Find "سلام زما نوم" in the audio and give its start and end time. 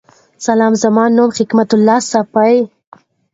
0.45-1.29